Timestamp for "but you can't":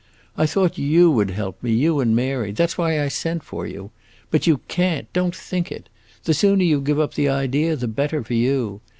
4.31-5.05